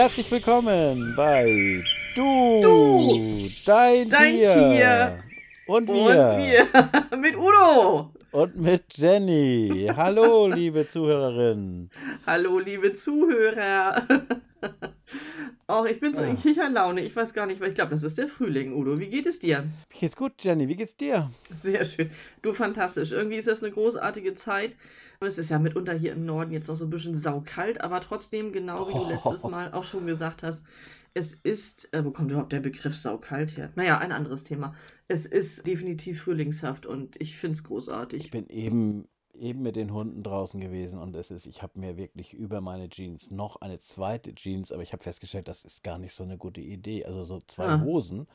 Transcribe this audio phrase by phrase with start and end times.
[0.00, 1.84] Herzlich willkommen bei
[2.16, 4.54] Du, Du, dein, dein Tier.
[4.54, 5.18] Tier.
[5.66, 6.68] Und Und wir.
[7.12, 8.10] wir mit Udo.
[8.32, 9.92] Und mit Jenny.
[9.94, 11.90] Hallo, liebe Zuhörerinnen.
[12.26, 14.06] Hallo, liebe Zuhörer.
[15.70, 16.40] Auch ich bin so in Ah.
[16.40, 17.00] Kicherlaune.
[17.02, 18.98] Ich weiß gar nicht, weil ich glaube, das ist der Frühling, Udo.
[18.98, 19.64] Wie geht es dir?
[19.90, 20.68] Wie geht's gut, Jenny?
[20.68, 21.30] Wie geht's dir?
[21.56, 22.10] Sehr schön.
[22.42, 23.12] Du, fantastisch.
[23.12, 24.76] Irgendwie ist das eine großartige Zeit.
[25.20, 28.52] Es ist ja mitunter hier im Norden jetzt noch so ein bisschen saukalt, aber trotzdem,
[28.52, 30.64] genau wie du letztes Mal auch schon gesagt hast,
[31.12, 33.70] es ist, äh, wo kommt überhaupt der Begriff saukalt her?
[33.74, 34.74] Naja, ein anderes Thema.
[35.08, 38.24] Es ist definitiv frühlingshaft und ich finde es großartig.
[38.26, 39.06] Ich bin eben,
[39.40, 42.88] eben mit den Hunden draußen gewesen und es ist, ich habe mir wirklich über meine
[42.88, 46.36] Jeans noch eine zweite Jeans, aber ich habe festgestellt, das ist gar nicht so eine
[46.38, 47.04] gute Idee.
[47.04, 47.80] Also so zwei Ah.
[47.80, 48.26] Hosen,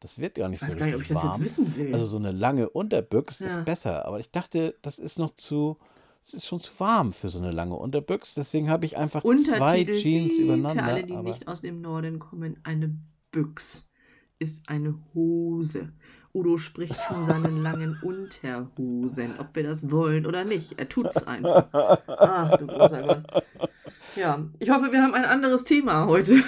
[0.00, 1.44] das wird gar nicht Ich weiß so gar nicht, ob ich richtig das jetzt warm.
[1.44, 1.92] wissen will.
[1.92, 3.46] Also so eine lange Unterbüchs Ja.
[3.46, 5.76] ist besser, aber ich dachte, das ist noch zu,
[6.24, 9.28] es ist schon zu warm für so eine lange Unterbüchs, deswegen habe ich einfach zwei
[9.30, 10.84] Untertitel Jeans die, übereinander.
[10.84, 12.96] Für alle, die aber nicht aus dem Norden kommen, eine
[13.32, 13.84] Büchs
[14.38, 15.92] ist eine Hose.
[16.34, 20.78] Udo spricht von seinen langen Unterhosen, ob wir das wollen oder nicht.
[20.78, 21.66] Er tut es einfach.
[21.72, 23.24] Ach, du großer Gott.
[24.14, 26.36] Ja, ich hoffe, wir haben ein anderes Thema heute.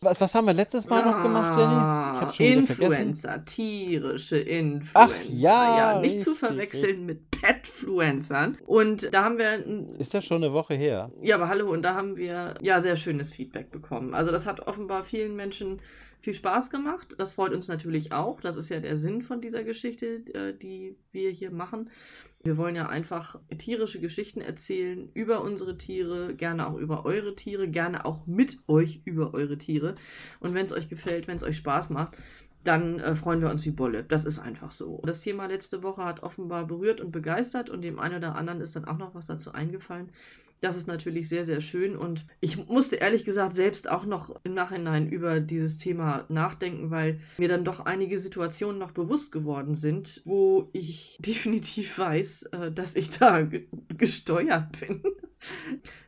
[0.00, 1.72] was, was haben wir letztes Mal noch gemacht, Jenny?
[1.72, 2.92] Ich habe schon wieder vergessen.
[2.92, 4.90] Influencer, tierische Influencer.
[4.94, 8.58] Ach ja, nicht zu richtig, verwechseln mit Petfluencern.
[8.66, 11.10] Und da haben wir Ist ja schon eine Woche her.
[11.22, 14.14] Ja, aber hallo, und da haben wir ja sehr schönes Feedback bekommen.
[14.14, 15.80] Also das hat offenbar vielen Menschen
[16.20, 17.14] viel Spaß gemacht.
[17.18, 18.40] Das freut uns natürlich auch.
[18.40, 21.90] Das ist ja der Sinn von dieser Geschichte, äh, die wir hier machen.
[22.42, 27.68] Wir wollen ja einfach tierische Geschichten erzählen über unsere Tiere, gerne auch über eure Tiere,
[27.68, 29.94] gerne auch mit euch über eure Tiere.
[30.40, 32.16] Und wenn es euch gefällt, wenn es euch Spaß macht,
[32.66, 34.04] dann äh, freuen wir uns wie Bolle.
[34.04, 35.02] Das ist einfach so.
[35.04, 38.76] Das Thema letzte Woche hat offenbar berührt und begeistert und dem einen oder anderen ist
[38.76, 40.10] dann auch noch was dazu eingefallen.
[40.62, 44.54] Das ist natürlich sehr, sehr schön und ich musste ehrlich gesagt selbst auch noch im
[44.54, 50.22] Nachhinein über dieses Thema nachdenken, weil mir dann doch einige Situationen noch bewusst geworden sind,
[50.24, 53.66] wo ich definitiv weiß, äh, dass ich da ge
[53.96, 55.02] gesteuert bin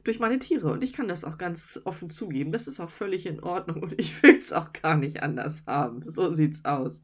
[0.05, 2.53] durch meine Tiere und ich kann das auch ganz offen zugeben.
[2.53, 6.03] Das ist auch völlig in Ordnung und ich will es auch gar nicht anders haben.
[6.09, 7.03] So sieht's aus.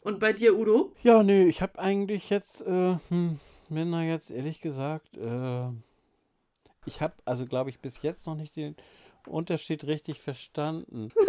[0.00, 0.94] Und bei dir, Udo?
[1.02, 3.38] Ja, nö, ich habe eigentlich jetzt, äh, hm,
[3.68, 5.68] da jetzt ehrlich gesagt, äh,
[6.84, 8.76] ich habe also, glaube ich, bis jetzt noch nicht den
[9.26, 11.10] Unterschied richtig verstanden.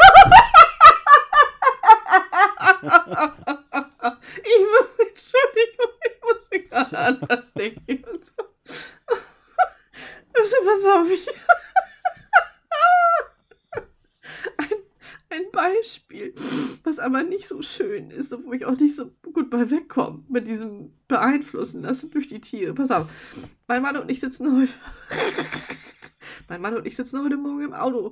[4.44, 8.04] Ich muss, Entschuldigung, ich musste gerade an was denken.
[10.64, 11.08] Pass auf.
[14.58, 14.70] Ein,
[15.30, 16.34] ein Beispiel,
[16.84, 20.48] was aber nicht so schön ist, wo ich auch nicht so gut bei wegkomme, mit
[20.48, 22.74] diesem beeinflussen lassen durch die Tiere.
[22.74, 23.08] Pass auf,
[23.68, 24.74] mein Mann und ich sitzen heute.
[26.50, 28.12] Mein Mann und ich sitzen heute Morgen im Auto.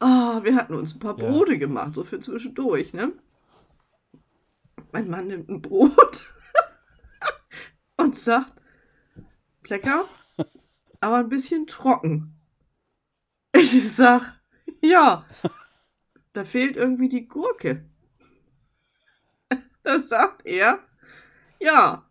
[0.00, 1.30] Ah, wir hatten uns ein paar Ja.
[1.30, 3.12] Brote gemacht, so für zwischendurch, ne?
[4.90, 6.22] Mein Mann nimmt ein Brot
[7.96, 8.52] und sagt,
[9.68, 10.06] lecker,
[11.02, 12.34] aber ein bisschen trocken.
[13.54, 14.40] Ich sag,
[14.80, 15.26] ja,
[16.32, 17.84] da fehlt irgendwie die Gurke.
[19.82, 20.78] Da sagt er,
[21.60, 22.08] ja,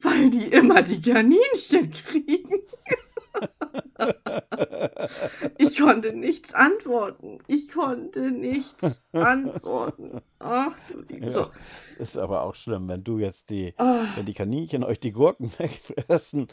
[0.00, 2.60] weil die immer die Kaninchen kriegen.
[5.58, 7.38] Ich konnte nichts antworten.
[7.46, 10.20] Ich konnte nichts antworten.
[10.38, 11.30] Ach du liebe.
[11.32, 11.50] So.
[11.98, 15.50] Ist aber auch schlimm, wenn du jetzt die, Ah, wenn die Kaninchen euch die Gurken
[15.58, 16.48] wegfressen.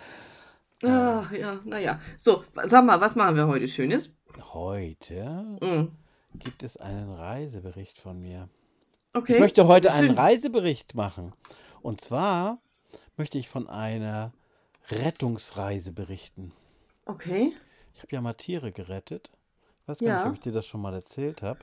[0.89, 1.99] Ach, ja, naja.
[2.17, 4.13] So, sag mal, was machen wir heute Schönes?
[4.53, 5.87] Heute Mm,
[6.37, 8.49] gibt es einen Reisebericht von mir.
[9.13, 9.33] Okay.
[9.33, 9.97] Ich möchte heute Schön.
[10.09, 11.33] einen Reisebericht machen.
[11.81, 12.59] Und zwar
[13.17, 14.31] möchte ich von einer
[14.89, 16.53] Rettungsreise berichten.
[17.05, 17.53] Okay.
[17.93, 19.29] Ich habe ja mal Tiere gerettet.
[19.81, 20.17] Ich weiß gar Ja.
[20.19, 21.59] nicht, ob ich dir das schon mal erzählt habe.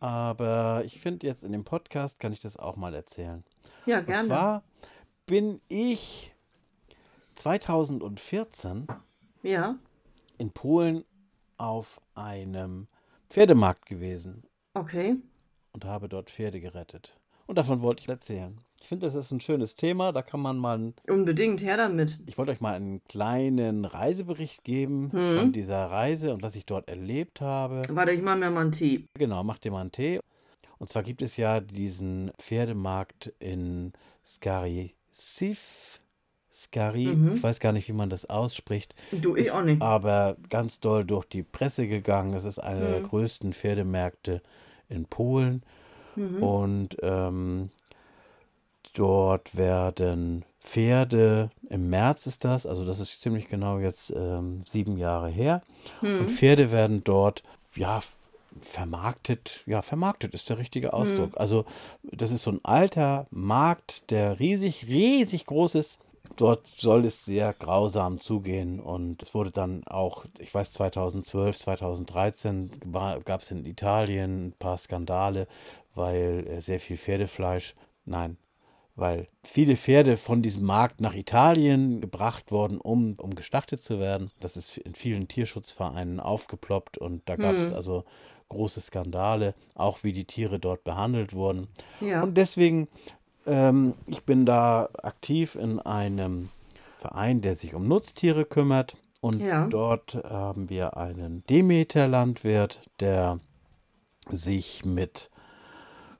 [0.00, 3.44] Aber ich finde jetzt in dem Podcast kann ich das auch mal erzählen.
[3.86, 4.26] Ja, Und gerne.
[4.28, 4.62] zwar
[5.26, 6.33] bin ich
[7.34, 8.86] 2014
[9.42, 9.76] ja.
[10.38, 11.04] in Polen
[11.56, 12.86] auf einem
[13.30, 14.42] Pferdemarkt gewesen
[14.74, 15.16] Okay.
[15.72, 17.16] und habe dort Pferde gerettet.
[17.46, 18.58] Und davon wollte ich erzählen.
[18.80, 20.12] Ich finde, das ist ein schönes Thema.
[20.12, 22.18] Da kann man mal, Unbedingt, her damit.
[22.26, 25.38] ich wollte euch mal einen kleinen Reisebericht geben Hm.
[25.38, 27.82] von dieser Reise und was ich dort erlebt habe.
[27.90, 29.06] Warte, ich mache mir mal einen Tee.
[29.14, 30.20] Genau, mach dir mal einen Tee.
[30.78, 33.92] Und zwar gibt es ja diesen Pferdemarkt in
[34.26, 36.00] Skarisiv.
[36.54, 37.34] Skari, Mhm.
[37.34, 38.94] ich weiß gar nicht, wie man das ausspricht.
[39.10, 39.82] Du, ich auch nicht.
[39.82, 42.32] aber ganz doll durch die Presse gegangen.
[42.34, 43.04] Es ist einer der Mhm.
[43.04, 44.40] größten Pferdemärkte
[44.88, 45.62] in Polen.
[46.16, 46.42] Mhm.
[46.42, 47.70] Und ähm,
[48.94, 54.96] dort werden Pferde, im März ist das, also das ist ziemlich genau jetzt ähm, sieben
[54.96, 55.62] Jahre her.
[56.00, 57.42] Und Pferde werden dort,
[57.74, 58.00] ja,
[58.60, 61.32] vermarktet, ja, vermarktet ist der richtige Ausdruck.
[61.32, 61.38] Hm.
[61.38, 61.64] Also
[62.04, 65.98] das ist so ein alter Markt, der riesig, riesig groß ist.
[66.36, 72.70] Dort soll es sehr grausam zugehen und es wurde dann auch, ich weiß, 2012, 2013
[73.24, 75.46] gab es in Italien ein paar Skandale,
[75.94, 77.74] weil äh, sehr viel Pferdefleisch,
[78.04, 78.36] nein,
[78.96, 84.30] weil viele Pferde von diesem Markt nach Italien gebracht wurden, um, um geschlachtet zu werden.
[84.40, 87.76] Das ist in vielen Tierschutzvereinen aufgeploppt und da gab es Hm.
[87.76, 88.04] also
[88.48, 91.68] große Skandale, auch wie die Tiere dort behandelt wurden.
[92.00, 92.22] Ja.
[92.22, 92.88] Und deswegen,
[93.46, 96.48] ähm, ich bin da aktiv in einem
[96.98, 98.96] Verein, der sich um Nutztiere kümmert.
[99.20, 99.66] Und Ja.
[99.66, 103.40] dort haben wir einen Demeter-Landwirt, der
[104.28, 105.30] sich mit,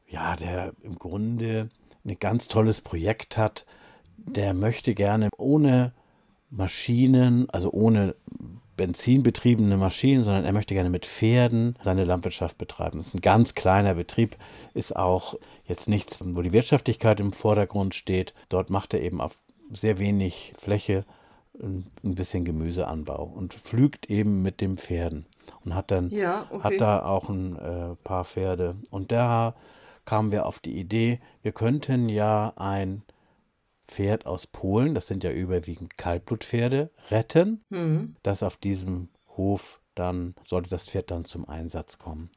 [0.08, 1.68] ja, der im Grunde
[2.04, 3.66] ein ganz tolles Projekt hat.
[4.16, 5.92] Der möchte gerne ohne
[6.50, 8.14] Maschinen, also ohne
[8.76, 12.98] benzinbetriebene Maschinen, sondern er möchte gerne mit Pferden seine Landwirtschaft betreiben.
[12.98, 14.36] Das ist ein ganz kleiner Betrieb,
[14.74, 15.34] ist auch
[15.66, 18.34] jetzt nichts, wo die Wirtschaftlichkeit im Vordergrund steht.
[18.48, 19.38] Dort macht er eben auf
[19.72, 21.04] sehr wenig Fläche
[21.62, 25.26] ein bisschen Gemüseanbau und pflügt eben mit den Pferden
[25.64, 26.62] und hat dann Ja, okay.
[26.62, 28.76] hat da auch ein äh, paar Pferde.
[28.90, 29.54] Und da
[30.04, 33.02] kamen wir auf die Idee, wir könnten ja ein
[33.88, 38.16] Pferd aus Polen, das sind ja überwiegend Kaltblutpferde, retten, Hm.
[38.22, 42.30] das auf diesem Hof dann, sollte das Pferd dann zum Einsatz kommen.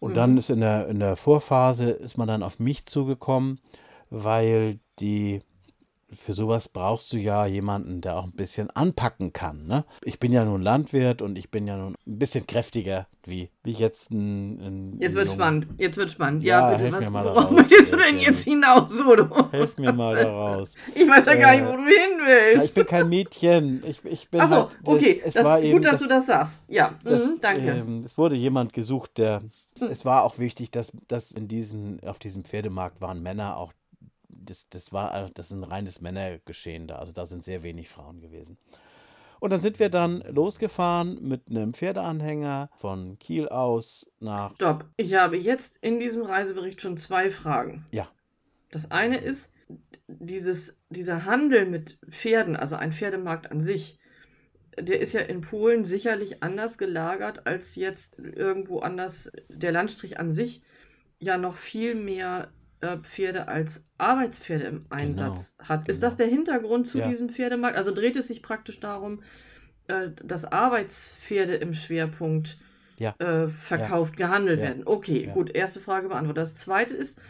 [0.00, 0.14] Und Mhm.
[0.16, 3.60] dann ist in der, in der Vorphase, ist man dann auf mich zugekommen,
[4.10, 5.40] weil die,
[6.10, 9.66] für sowas brauchst du ja jemanden, der auch ein bisschen anpacken kann.
[9.66, 9.84] Ne?
[10.04, 13.72] Ich bin ja nun Landwirt und ich bin ja nun ein bisschen kräftiger, wie, wie
[13.72, 15.66] jetzt ein, ein Jetzt wird spannend.
[15.76, 16.42] Jetzt wird spannend.
[16.44, 16.82] Ja, Ja, bitte.
[16.84, 19.50] helf Was, mir mal worauf daraus, möchtest du äh, denn jetzt hinaus, Udo?
[19.52, 20.74] Helf mir mal da raus.
[20.94, 22.18] Ich weiß ja gar nicht, Äh, wo du hin
[22.54, 22.68] willst.
[22.68, 23.82] Ich bin kein Mädchen.
[23.86, 25.22] Ich, ich bin Achso, halt, das- okay.
[25.22, 26.62] es das, war gut, eben dass du das sagst.
[26.68, 27.60] Ja, das, mhm, danke.
[27.70, 29.42] Ähm, es wurde jemand gesucht, der.
[29.90, 33.72] Es war auch wichtig, dass, dass in diesen, auf diesem Pferdemarkt waren Männer auch.
[34.48, 36.96] Das, das war das ist ein reines Männergeschehen da.
[36.96, 38.56] Also da sind sehr wenig Frauen gewesen.
[39.40, 44.54] Und dann sind wir dann losgefahren mit einem Pferdeanhänger von Kiel aus nach.
[44.56, 44.86] Stopp.
[44.96, 47.86] Ich habe jetzt in diesem Reisebericht schon zwei Fragen.
[47.92, 48.08] Ja.
[48.70, 49.50] Das eine ist,
[50.08, 53.98] dieses, dieser Handel mit Pferden, also ein Pferdemarkt an sich,
[54.78, 59.30] der ist ja in Polen sicherlich anders gelagert als jetzt irgendwo anders.
[59.48, 60.62] Der Landstrich an sich
[61.20, 62.57] ja noch viel mehr äh,
[63.02, 65.88] Pferde als Arbeitspferde im Einsatz hat.
[65.88, 66.06] Ist genau.
[66.08, 67.08] das der Hintergrund zu Ja.
[67.08, 67.76] diesem Pferdemarkt?
[67.76, 69.22] Also dreht es sich praktisch darum,
[69.88, 72.58] äh, dass Arbeitspferde im Schwerpunkt
[72.98, 73.14] Ja.
[73.18, 74.66] äh, verkauft, gehandelt Ja.
[74.66, 74.82] werden.
[74.86, 76.40] Okay, gut, erste Frage beantwortet.
[76.42, 77.20] Das zweite ist,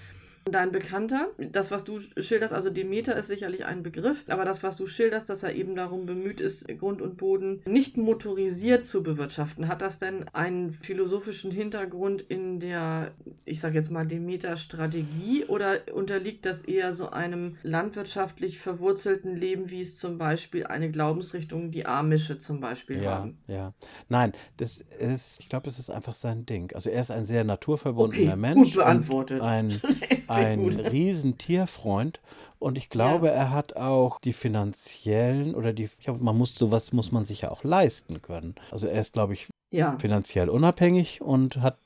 [0.53, 4.77] dein Bekannter, das, was du schilderst, also Demeter ist sicherlich ein Begriff, aber das, was
[4.77, 9.69] du schilderst, dass er eben darum bemüht ist, Grund und Boden nicht motorisiert zu bewirtschaften,
[9.69, 13.13] hat das denn einen philosophischen Hintergrund in der,
[13.45, 19.81] ich sage jetzt mal, Demeter-Strategie oder unterliegt das eher so einem landwirtschaftlich verwurzelten Leben, wie
[19.81, 23.39] es zum Beispiel eine Glaubensrichtung, die Amische zum Beispiel Ja, haben?
[23.47, 23.73] ja.
[24.09, 26.73] Nein, das ist, ich glaube, es ist einfach sein Ding.
[26.75, 28.71] Also er ist ein sehr naturverbundener Okay, Mensch.
[28.71, 29.41] gut beantwortet.
[29.43, 29.81] Ein,
[30.39, 30.79] ein gut.
[30.93, 32.21] riesen Tierfreund
[32.59, 36.93] und ich glaube, er hat auch die finanziellen oder die, ich glaube, man muss sowas
[36.93, 38.55] muss man sich ja auch leisten können.
[38.71, 39.97] Also er ist, glaube ich, Ja.
[39.99, 41.77] finanziell unabhängig und hat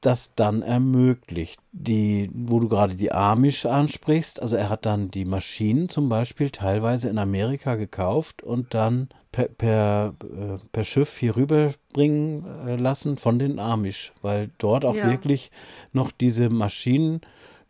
[0.00, 1.60] das dann ermöglicht.
[1.72, 6.50] Die, wo du gerade die Amish ansprichst, also er hat dann die Maschinen zum Beispiel
[6.50, 13.16] teilweise in Amerika gekauft und dann per, per, äh, per Schiff hier rüberbringen äh, lassen
[13.16, 15.04] von den Amish, weil dort auch Ja.
[15.04, 15.50] wirklich
[15.92, 17.20] noch diese Maschinen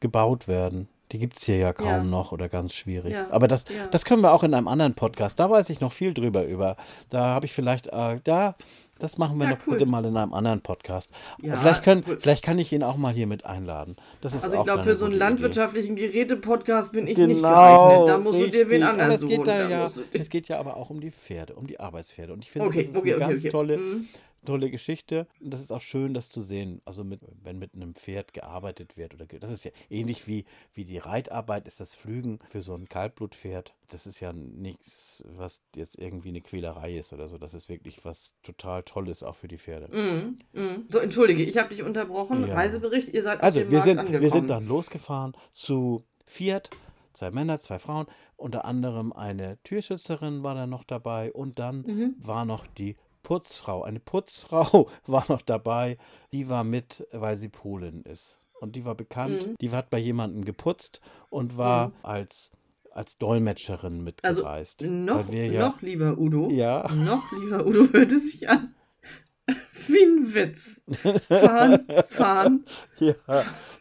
[0.01, 0.89] gebaut werden.
[1.13, 2.03] Die gibt es hier ja kaum Ja.
[2.05, 3.13] noch oder ganz schwierig.
[3.13, 3.87] Ja, Aber das, ja.
[3.91, 5.41] das können wir auch in einem anderen Podcast.
[5.41, 6.77] Da weiß ich noch viel drüber über.
[7.11, 8.55] Da habe ich vielleicht, äh, da,
[9.01, 9.73] das machen wir noch cool.
[9.73, 11.11] bitte mal in einem anderen Podcast.
[11.41, 12.19] Vielleicht, können, cool.
[12.21, 13.97] vielleicht kann ich ihn auch mal hier mit einladen.
[14.21, 18.09] Das ist Also ich glaube, für so einen landwirtschaftlichen Geräte-Podcast bin ich nicht Genau, geeignet.
[18.09, 19.01] Da musst du dir wen richtig.
[19.03, 19.47] Anders es geht suchen.
[19.47, 22.33] da Da ja, es geht ja aber auch um die Pferde, um die Arbeitspferde.
[22.35, 24.09] Und ich finde, Okay, das ist okay, eine okay, ganz tolle, Mhm.
[24.45, 25.27] Tolle Geschichte.
[25.41, 26.81] Und das ist auch schön, das zu sehen.
[26.85, 30.45] Also mit, wenn mit einem Pferd gearbeitet wird oder das ist ja ähnlich wie,
[30.75, 33.75] wie die Reitarbeit, ist das Flügen für so ein Kaltblutpferd.
[33.89, 37.39] Das ist ja nichts, was jetzt irgendwie eine Quälerei ist oder so.
[37.39, 39.89] Das ist wirklich was total Tolles auch für die Pferde.
[39.95, 40.39] Mhm.
[40.53, 40.87] Mhm.
[40.91, 42.47] So, entschuldige, ich habe dich unterbrochen.
[42.47, 42.55] Ja.
[42.55, 44.23] Reisebericht, ihr seid auf Also dem wir Markt sind, angekommen.
[44.23, 46.71] wir sind dann losgefahren zu Fiat.
[47.13, 48.07] Zwei Männer, zwei Frauen,
[48.37, 52.15] unter anderem eine Türschützerin war da noch dabei und dann Mhm.
[52.19, 52.97] war noch die
[53.31, 53.83] Putzfrau.
[53.85, 55.99] Eine Putzfrau war noch dabei,
[56.33, 58.41] die war mit, weil sie Polin ist.
[58.61, 59.55] Und die war bekannt, Mhm.
[59.61, 61.93] die hat bei jemandem geputzt und war Mhm.
[62.03, 62.51] als
[62.93, 64.83] als Dolmetscherin mitgereist.
[64.83, 66.49] Also noch, ja, noch lieber Udo.
[66.51, 66.93] Ja.
[66.93, 68.75] Noch lieber Udo hört es sich an.
[69.87, 70.81] Wie ein Witz.
[71.29, 72.65] Fahren, fahren,
[72.99, 73.15] ja.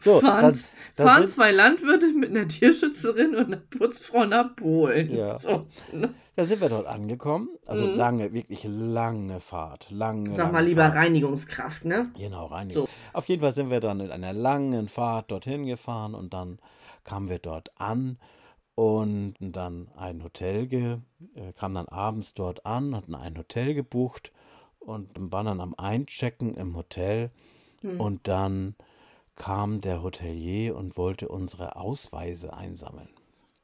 [0.00, 0.58] So, fahren, dann,
[0.96, 5.14] dann fahren zwei Landwirte mit einer Tierschützerin und einer Putzfrau nach Polen.
[5.14, 5.30] Ja.
[5.38, 5.66] So.
[5.92, 6.14] ne?
[6.36, 7.50] da sind wir dort angekommen.
[7.66, 7.96] Also Mhm.
[7.96, 9.90] lange, wirklich lange Fahrt.
[9.90, 10.94] Lange, Sag mal lange lieber Fahrt.
[10.96, 12.10] Reinigungskraft, ne?
[12.16, 12.70] Genau, rein.
[12.70, 12.88] So.
[13.12, 16.58] Auf jeden Fall sind wir dann in einer langen Fahrt dorthin gefahren und dann
[17.04, 18.18] kamen wir dort an
[18.74, 20.98] und dann ein Hotel, ge,
[21.34, 24.32] äh, kamen dann abends dort an, hatten ein Hotel gebucht
[24.80, 27.30] und waren dann am Einchecken im Hotel
[27.82, 27.98] Hm.
[27.98, 28.74] und dann
[29.36, 33.08] kam der Hotelier und wollte unsere Ausweise einsammeln.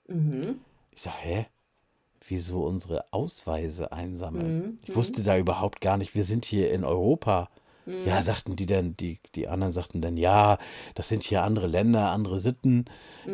[0.08, 0.60] Mhm.
[0.92, 1.46] Ich sage, hä?
[2.26, 4.58] Wieso unsere Ausweise einsammeln?
[4.58, 4.78] Mhm.
[4.84, 7.50] Ich wusste da überhaupt gar nicht, wir sind hier in Europa.
[7.86, 8.04] Mhm.
[8.06, 10.58] Ja, sagten die dann, die, die anderen sagten dann, ja,
[10.96, 12.84] das sind hier andere Länder, andere Sitten.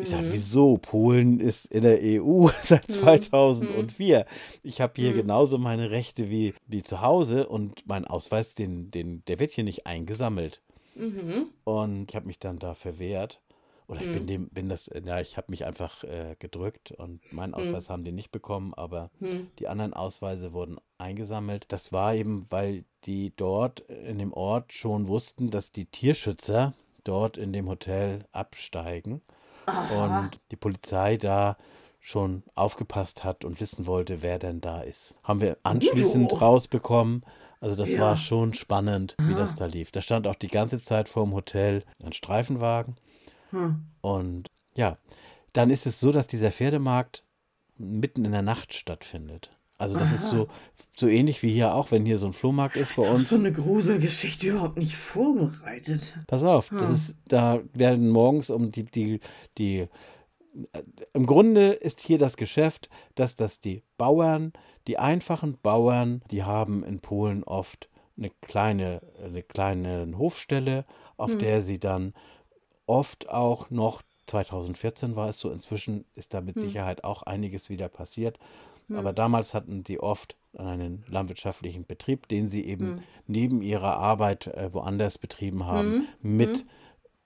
[0.01, 0.31] Ich sage, Mhm.
[0.31, 0.77] wieso?
[0.77, 4.25] Polen ist in der EU seit 2004.
[4.61, 5.15] Ich habe hier Mhm.
[5.17, 9.63] genauso meine Rechte wie, wie zu Hause und mein Ausweis, den, den, der wird hier
[9.63, 10.61] nicht eingesammelt.
[10.95, 11.47] Mhm.
[11.63, 13.39] Und ich habe mich dann da verwehrt.
[13.87, 14.27] Oder ich bin Mhm.
[14.27, 18.11] dem, bin das, ja, ich habe mich einfach äh, gedrückt und meinen Ausweis haben die
[18.11, 19.49] nicht bekommen, aber Mhm.
[19.59, 21.65] die anderen Ausweise wurden eingesammelt.
[21.67, 26.73] Das war eben, weil die dort in dem Ort schon wussten, dass die Tierschützer
[27.03, 29.21] dort in dem Hotel absteigen
[29.65, 30.05] Aha.
[30.05, 31.57] und die Polizei da
[31.99, 35.15] schon aufgepasst hat und wissen wollte, wer denn da ist.
[35.23, 37.23] Haben wir anschließend rausbekommen.
[37.61, 38.01] Also das Ja.
[38.01, 39.41] war schon spannend, wie Aha.
[39.41, 39.91] das da lief.
[39.91, 42.97] Da stand auch die ganze Zeit vor dem Hotel ein Streifenwagen.
[43.53, 43.85] Hm.
[44.01, 44.97] Und ja,
[45.53, 47.23] dann ist es so, dass dieser Pferdemarkt
[47.77, 49.51] mitten in der Nacht stattfindet.
[49.77, 50.31] Also das ist Aha.
[50.31, 50.47] so,
[50.95, 53.29] so ähnlich wie hier auch, wenn hier so ein Flohmarkt ist bei hab uns.
[53.29, 56.13] so eine Gruselgeschichte überhaupt nicht vorbereitet.
[56.27, 56.95] Pass auf, das Hm.
[56.95, 59.19] ist, da werden morgens um die, die,
[59.57, 59.87] die, äh,
[61.13, 64.53] im Grunde ist hier das Geschäft, dass das die Bauern,
[64.87, 70.85] die einfachen Bauern, die haben in Polen oft eine kleine, eine kleine Hofstelle,
[71.17, 71.39] auf Hm.
[71.39, 72.13] der sie dann
[72.85, 76.61] oft auch noch, 2014 war es so, inzwischen ist da mit Hm.
[76.61, 78.39] Sicherheit auch einiges wieder passiert,
[78.87, 78.97] Hm.
[78.97, 82.99] aber damals hatten die oft einen landwirtschaftlichen Betrieb, den sie eben Hm.
[83.27, 86.65] neben ihrer Arbeit äh, woanders betrieben haben, mit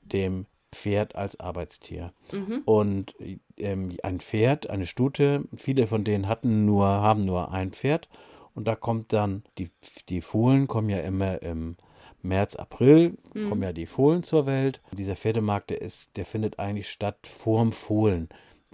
[0.01, 2.13] dem Pferd als Arbeitstier.
[2.31, 2.61] Mhm.
[2.65, 3.15] Und
[3.57, 8.09] ähm, ein Pferd, eine Stute, viele von denen hatten nur, haben nur ein Pferd.
[8.53, 9.69] Und da kommt dann, die,
[10.09, 11.77] die Fohlen kommen ja immer im
[12.27, 13.49] März, April, Mhm.
[13.49, 14.81] kommen ja die Fohlen zur Welt.
[14.91, 18.29] Dieser Pferdemarkt, der ist, der findet eigentlich statt vorm Fohlen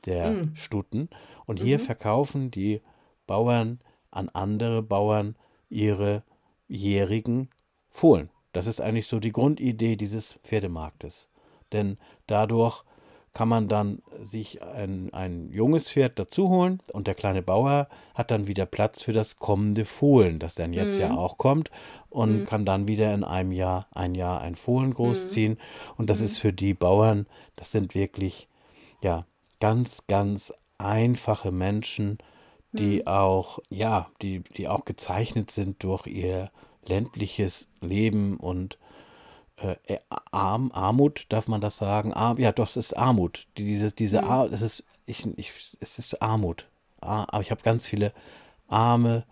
[0.06, 0.56] der Mhm.
[0.56, 1.10] Stuten.
[1.46, 1.84] Und hier Mhm.
[1.84, 2.82] verkaufen die
[3.28, 3.80] Bauern
[4.12, 5.36] an andere Bauern
[5.70, 6.24] ihre
[6.68, 7.50] jährigen
[7.90, 8.30] Fohlen.
[8.52, 11.28] Das ist eigentlich so die Grundidee dieses Pferdemarktes.
[11.72, 12.84] Denn dadurch
[13.34, 18.30] kann man dann sich ein, ein junges Pferd dazu holen und der kleine Bauer hat
[18.32, 21.18] dann wieder Platz für das kommende Fohlen, das dann jetzt ja Mhm.
[21.18, 21.72] auch kommt
[22.10, 22.46] und Mhm.
[22.46, 25.58] kann dann wieder in einem Jahr ein Jahr ein Fohlen großziehen.
[25.98, 26.26] Und das Mhm.
[26.26, 27.26] ist für die Bauern,
[27.56, 28.48] das sind wirklich
[29.02, 29.26] ja
[29.60, 32.20] ganz, ganz einfache Menschen,
[32.74, 33.08] die Mhm.
[33.08, 36.52] auch, ja, die, die auch gezeichnet sind durch ihr
[36.86, 38.78] ländliches Leben und
[39.64, 39.98] äh, äh,
[40.32, 42.14] Arm, Armut, darf man das sagen?
[42.14, 43.48] Arm, ja, doch, es ist Armut.
[43.58, 44.28] Die- Diese, diese Mhm.
[44.30, 46.66] Ar das ist, ich, ich, es ist Armut.
[47.02, 48.14] Ah, Aber ich habe ganz viele
[48.68, 49.26] arme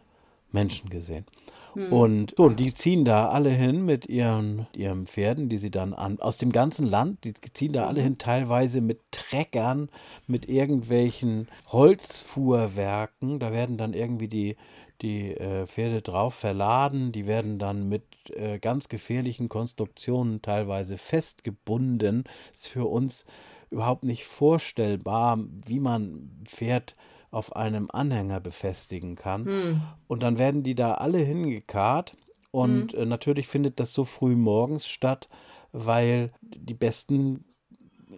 [0.51, 1.25] Menschen gesehen.
[1.73, 1.91] Hm.
[1.93, 5.93] Und, so, und die ziehen da alle hin mit ihren, ihren Pferden, die sie dann
[5.93, 8.03] an, aus dem ganzen Land, die ziehen da alle Mhm.
[8.03, 9.89] hin, teilweise mit Treckern,
[10.27, 13.39] mit irgendwelchen Holzfuhrwerken.
[13.39, 14.55] Da werden dann irgendwie die,
[15.01, 18.03] die äh, Pferde drauf verladen, die werden dann mit
[18.35, 22.25] äh, ganz gefährlichen Konstruktionen teilweise festgebunden.
[22.53, 23.25] Ist für uns
[23.69, 26.95] überhaupt nicht vorstellbar, wie man Pferd
[27.31, 29.45] auf einem Anhänger befestigen kann.
[29.45, 29.81] Hm.
[30.07, 32.15] Und dann werden die da alle hingekarrt.
[32.51, 35.29] Und äh, natürlich findet das so früh morgens statt,
[35.71, 37.45] weil die besten,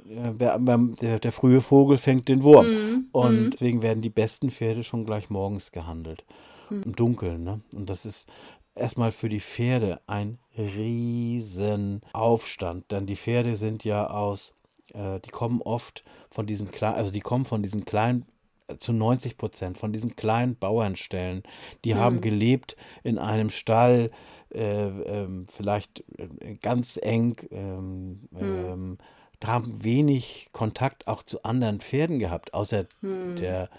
[0.09, 2.65] äh, wer- beim- der, der frühe Vogel fängt den Wurm.
[2.65, 3.05] Hm.
[3.11, 3.51] Und Hm.
[3.51, 6.25] deswegen werden die besten Pferde schon gleich morgens gehandelt.
[6.69, 6.81] Hm.
[6.83, 7.43] Im Dunkeln.
[7.43, 7.61] Ne?
[7.73, 8.27] Und das ist
[8.73, 12.89] erstmal für die Pferde ein riesen Aufstand.
[12.91, 14.55] Denn die Pferde sind ja aus,
[14.93, 18.25] äh, die kommen oft von diesen kleinen, also die kommen von diesen kleinen äh,
[18.79, 21.43] zu 90 Prozent von diesen kleinen Bauernstellen.
[21.85, 22.21] Die haben Hm.
[22.21, 24.11] gelebt in einem Stall,
[24.53, 28.65] äh, ähm, vielleicht äh, ganz eng, ähm, Hm.
[28.65, 28.97] ähm,
[29.43, 33.35] haben wenig Kontakt auch zu anderen Pferden gehabt, außer Hm.
[33.35, 33.69] der,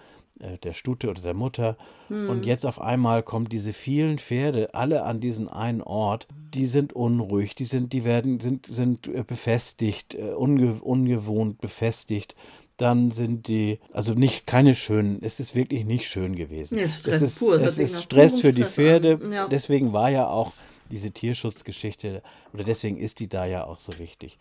[0.41, 1.79] äh, der Stute oder der Mutter.
[2.09, 2.29] Hm.
[2.29, 6.27] Und jetzt auf einmal kommen diese vielen Pferde alle an diesen einen Ort.
[6.53, 12.35] Die sind unruhig, die sind, die werden, sind, sind äh, befestigt, unge, ungewohnt befestigt.
[12.76, 16.76] Dann sind die, also nicht keine schönen, es ist wirklich nicht schön gewesen.
[16.76, 19.49] Nee, Stress es ist, pur, es ist Stress für die Pferde, ja.
[19.49, 20.52] deswegen war ja auch
[20.90, 24.38] diese Tierschutzgeschichte, oder deswegen ist die da ja auch so wichtig.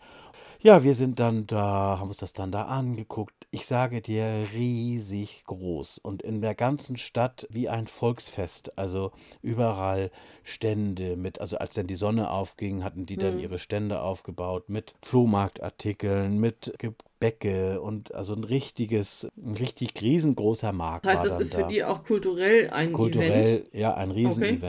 [0.66, 3.34] Ja, wir sind dann da, haben uns das dann da angeguckt.
[3.50, 8.78] Ich sage dir, riesig groß und in der ganzen Stadt wie ein Volksfest.
[8.78, 10.10] Also überall
[10.42, 13.40] Stände mit, also als dann die Sonne aufging, hatten die dann Mhm.
[13.40, 21.04] ihre Stände aufgebaut mit Flohmarktartikeln, mit Gebäcke und also ein richtiges, ein richtig riesengroßer Markt
[21.04, 21.68] Das heißt, das ist für da.
[21.68, 22.94] die auch kulturell ein Event.
[22.94, 24.62] Kulturell, ja, ein Okay.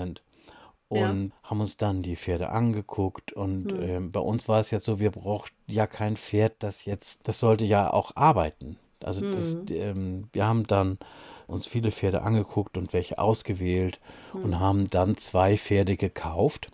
[0.91, 0.91] Riesenevent.
[0.91, 1.09] Ja.
[1.11, 3.33] Und haben uns dann die Pferde angeguckt.
[3.33, 3.81] Und Hm.
[3.81, 7.39] ähm, bei uns war es jetzt so, wir brauchten ja kein Pferd, das jetzt, das
[7.39, 8.77] sollte ja auch arbeiten.
[9.03, 9.65] Also das, Hm.
[9.69, 10.97] ähm, wir haben dann
[11.47, 13.99] uns viele Pferde angeguckt und welche ausgewählt
[14.31, 14.43] Hm.
[14.43, 16.71] und haben dann zwei Pferde gekauft,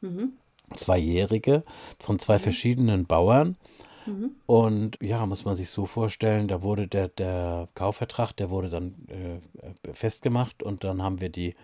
[0.00, 0.32] Mhm.
[0.76, 1.64] zweijährige,
[2.00, 3.56] von zwei verschiedenen Bauern.
[4.06, 4.32] Mhm.
[4.46, 8.94] Und ja, muss man sich so vorstellen, da wurde der, der Kaufvertrag, der wurde dann
[9.08, 11.54] äh, festgemacht und dann haben wir die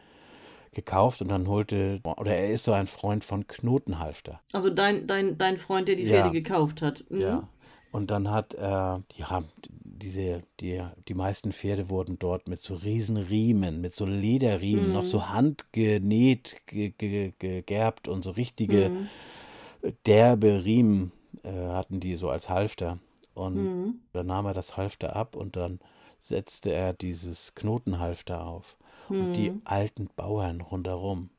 [0.72, 4.40] gekauft und dann holte, oder er ist so ein Freund von Knotenhalfter.
[4.52, 6.10] Also dein, dein, dein Freund, der die Ja.
[6.10, 7.04] Pferde gekauft hat.
[7.10, 7.20] Mhm.
[7.20, 7.48] Ja.
[7.90, 13.16] Und dann hat er, ja, diese, die, die meisten Pferde wurden dort mit so riesen
[13.16, 14.92] Riemen, mit so Lederriemen, Mhm.
[14.92, 19.88] noch so handgenäht, ge, ge, gegerbt und so richtige Mhm.
[20.06, 21.12] derbe Riemen
[21.44, 22.98] äh, hatten die so als Halfter.
[23.34, 24.00] Und Mhm.
[24.12, 25.80] dann nahm er das Halfter ab und dann
[26.20, 28.76] setzte er dieses Knotenhalfter auf.
[29.17, 29.62] Und die Mhm.
[29.65, 31.31] alten Bauern rundherum,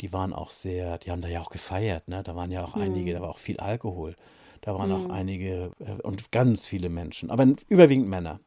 [0.00, 2.22] die waren auch sehr, die haben da ja auch gefeiert, ne?
[2.22, 3.22] Da waren ja auch einige, da Mhm.
[3.22, 4.16] war auch viel Alkohol.
[4.62, 5.10] Da waren auch Mhm.
[5.10, 8.40] einige äh, und ganz viele Menschen, aber überwiegend Männer.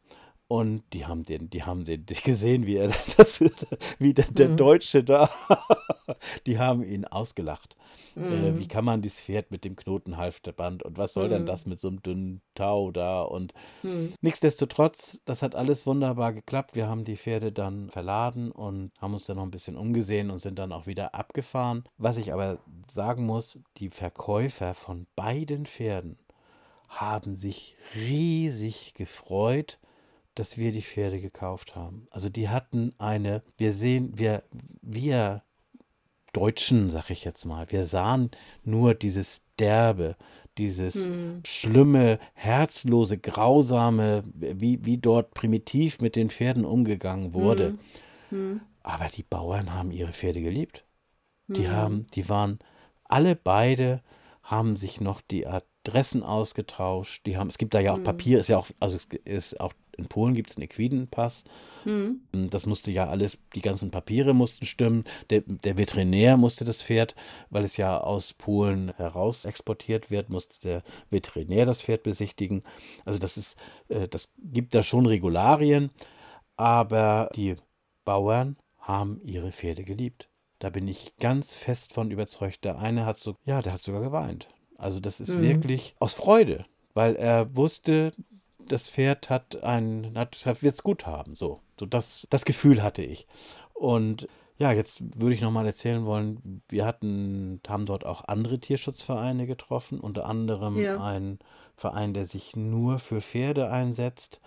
[0.47, 3.41] Und die haben den, die haben den gesehen, wie er das,
[3.99, 4.57] wie der, der Mhm.
[4.57, 5.29] Deutsche da,
[6.45, 7.75] die haben ihn ausgelacht.
[8.15, 8.59] Äh, Mhm.
[8.59, 11.45] wie kann man dieses Pferd mit dem Knotenhalfterband und was soll denn Mhm.
[11.47, 13.53] das mit so einem dünnen Tau da und
[13.83, 14.13] Mhm.
[14.21, 16.75] Nichtsdestotrotz, das hat alles wunderbar geklappt.
[16.75, 20.39] Wir haben die Pferde dann verladen und haben uns dann noch ein bisschen umgesehen und
[20.39, 21.83] sind dann auch wieder abgefahren.
[21.97, 26.17] Was ich aber sagen muss, die Verkäufer von beiden Pferden
[26.87, 29.77] haben sich riesig gefreut,
[30.35, 32.07] dass wir die Pferde gekauft haben.
[32.11, 34.43] Also die hatten eine, wir sehen, wir,
[34.81, 35.43] wir
[36.33, 38.31] Deutschen, sag ich jetzt mal, wir sahen
[38.63, 40.17] nur dieses Derbe,
[40.57, 41.41] dieses Mhm.
[41.45, 47.77] schlimme, herzlose, grausame, wie, wie dort primitiv mit den Pferden umgegangen wurde.
[48.31, 48.61] Mhm.
[48.83, 50.83] Aber die Bauern haben ihre Pferde geliebt.
[51.47, 51.71] Die Mhm.
[51.71, 52.59] haben, die waren,
[53.05, 54.01] alle beide
[54.43, 57.25] haben sich noch die Adressen ausgetauscht.
[57.25, 58.03] Die haben, es gibt da ja auch Mhm.
[58.03, 61.43] Papier, ist ja auch, also es ist auch in Polen gibt es einen Equidenpass.
[61.85, 62.21] Mhm.
[62.49, 65.03] Das musste ja alles, die ganzen Papiere mussten stimmen.
[65.29, 67.15] Der, der Veterinär musste das Pferd,
[67.49, 72.63] weil es ja aus Polen heraus exportiert wird, musste der Veterinär das Pferd besichtigen.
[73.05, 73.57] Also das ist,
[73.89, 75.91] äh, das gibt da schon Regularien,
[76.57, 77.55] aber die
[78.03, 80.29] Bauern haben ihre Pferde geliebt.
[80.59, 82.63] Da bin ich ganz fest von überzeugt.
[82.63, 84.47] Der eine hat so, ja, der hat sogar geweint.
[84.77, 85.41] Also das ist Mhm.
[85.43, 88.13] wirklich aus Freude, weil er wusste,
[88.67, 91.35] das Pferd hat ein, wird es gut haben.
[91.35, 93.27] So, so das, das Gefühl hatte ich.
[93.73, 99.47] Und ja, jetzt würde ich nochmal erzählen wollen, wir hatten, haben dort auch andere Tierschutzvereine
[99.47, 101.03] getroffen, unter anderem Ja.
[101.03, 101.39] einen
[101.75, 104.39] Verein, der sich nur für Pferde einsetzt.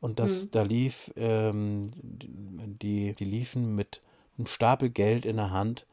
[0.00, 0.50] Und das, Mhm.
[0.50, 4.02] da lief, ähm, die, die liefen mit
[4.36, 5.86] einem Stapel Geld in der Hand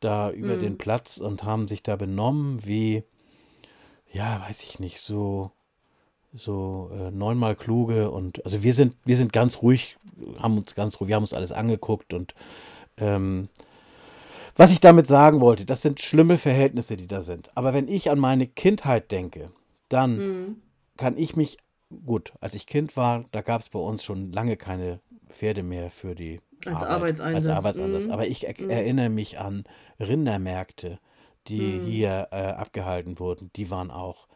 [0.00, 0.60] da über Mhm.
[0.60, 3.04] den Platz und haben sich da benommen wie,
[4.12, 5.50] ja, weiß ich nicht, so,
[6.34, 9.96] so äh, neunmal kluge und also wir sind, wir sind ganz ruhig,
[10.38, 12.34] haben uns ganz ruhig, wir haben uns alles angeguckt und
[12.98, 13.48] ähm,
[14.56, 17.50] was ich damit sagen wollte, das sind schlimme Verhältnisse, die da sind.
[17.56, 19.50] Aber wenn ich an meine Kindheit denke,
[19.88, 20.56] dann Mhm.
[20.96, 21.58] kann ich mich,
[22.06, 25.90] gut, als ich Kind war, da gab es bei uns schon lange keine Pferde mehr
[25.90, 27.46] für die Als Arbeit, Arbeitseinsatz.
[27.48, 28.04] Als Arbeitseinsatz.
[28.04, 28.10] Mhm.
[28.12, 28.70] Aber ich er Mhm.
[28.70, 29.64] erinnere mich an
[29.98, 30.98] Rindermärkte,
[31.48, 31.84] die Mhm.
[31.86, 33.50] hier äh, abgehalten wurden.
[33.56, 34.28] Die waren auch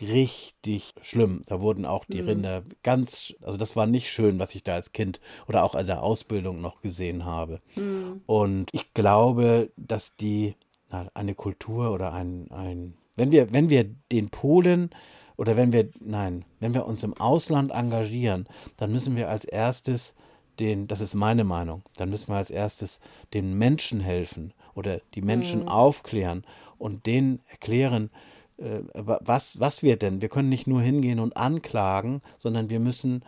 [0.00, 1.42] richtig schlimm.
[1.46, 2.28] Da wurden auch die Mhm.
[2.28, 5.86] Rinder ganz, also das war nicht schön, was ich da als Kind oder auch in
[5.86, 7.60] der Ausbildung noch gesehen habe.
[7.76, 8.22] Mhm.
[8.26, 10.54] Und ich glaube, dass die
[10.90, 14.90] na, eine Kultur oder ein, ein wenn wir, wenn wir den Polen
[15.36, 20.14] oder wenn wir, nein, wenn wir uns im Ausland engagieren, dann müssen wir als erstes
[20.60, 23.00] den, das ist meine Meinung, dann müssen wir als erstes
[23.34, 25.68] den Menschen helfen oder die Menschen Mhm.
[25.68, 26.44] aufklären
[26.78, 28.10] und denen erklären,
[28.58, 33.24] was, was wir denn, wir können nicht nur hingehen und anklagen, sondern wir müssen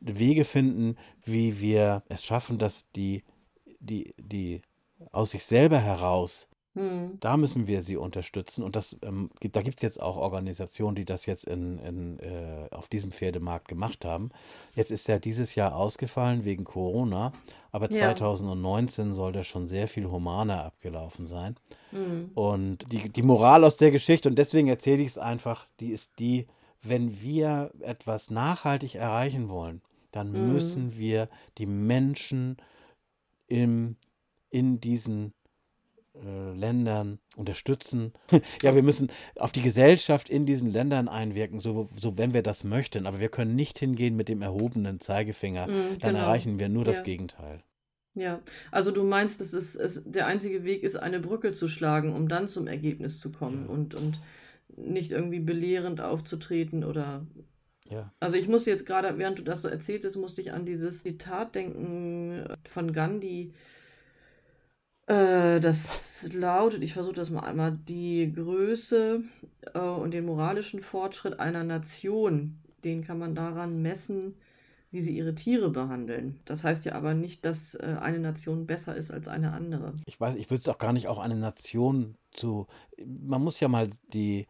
[0.00, 3.24] Wege finden, wie wir es schaffen, dass die,
[3.80, 4.62] die, die
[5.12, 6.47] aus sich selber heraus
[6.78, 7.18] Mhm.
[7.20, 8.62] Da müssen wir sie unterstützen.
[8.62, 12.68] Und das, ähm, da gibt es jetzt auch Organisationen, die das jetzt in, in, äh,
[12.70, 14.30] auf diesem Pferdemarkt gemacht haben.
[14.74, 17.32] Jetzt ist er dieses Jahr ausgefallen wegen Corona,
[17.72, 18.14] aber ja.
[18.14, 21.56] 2019 soll der schon sehr viel humaner abgelaufen sein.
[21.90, 22.30] Mhm.
[22.34, 26.18] Und die, die Moral aus der Geschichte, und deswegen erzähle ich es einfach, die ist
[26.18, 26.46] die,
[26.82, 30.52] wenn wir etwas nachhaltig erreichen wollen, dann mhm.
[30.52, 32.56] müssen wir die Menschen
[33.48, 33.96] im,
[34.50, 35.32] in diesen
[36.24, 38.12] äh, Ländern unterstützen.
[38.62, 42.64] ja, wir müssen auf die Gesellschaft in diesen Ländern einwirken, so, so wenn wir das
[42.64, 43.06] möchten.
[43.06, 45.66] Aber wir können nicht hingehen mit dem erhobenen Zeigefinger.
[45.66, 46.18] Mm, Dann genau.
[46.18, 46.92] erreichen wir nur ja.
[46.92, 47.62] das Gegenteil.
[48.14, 48.40] Ja,
[48.72, 52.28] also du meinst, dass es, es der einzige Weg ist, eine Brücke zu schlagen, um
[52.28, 53.72] dann zum Ergebnis zu kommen ja.
[53.72, 54.20] und, und
[54.76, 57.26] nicht irgendwie belehrend aufzutreten oder
[57.90, 58.12] ja.
[58.20, 61.54] Also ich muss jetzt gerade, während du das so erzähltest, musste ich an dieses Zitat
[61.54, 63.52] denken von Gandhi,
[65.08, 69.22] äh, das lautet, ich versuche das mal einmal, die Größe
[69.74, 74.34] äh, und den moralischen Fortschritt einer Nation, den kann man daran messen,
[74.90, 76.40] wie sie ihre Tiere behandeln.
[76.44, 79.94] Das heißt ja aber nicht, dass äh, eine Nation besser ist als eine andere.
[80.06, 82.66] Ich weiß, ich würde es auch gar nicht auch eine Nation zu.
[83.04, 84.46] Man muss ja mal die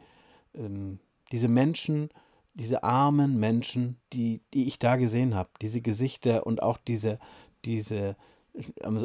[0.55, 1.01] ähm,
[1.33, 2.11] diese Menschen,
[2.55, 7.18] diese armen Menschen, die, die ich da gesehen habe, diese Gesichter und auch diese,
[7.64, 8.16] diese